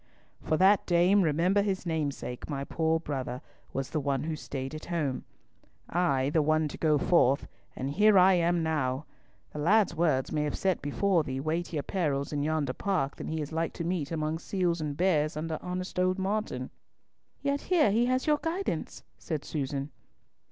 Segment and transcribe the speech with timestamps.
[0.41, 3.39] "For that, dame, remember his namesake, my poor brother,
[3.71, 5.25] was the one who stayed at home,
[5.87, 9.05] I the one to go forth, and here am I now!
[9.53, 13.41] The lad's words may have set before thee weightier perils in yonder park than he
[13.41, 16.71] is like to meet among seals and bears under honest old Martin."
[17.43, 19.91] "Yet here he has your guidance," said Susan.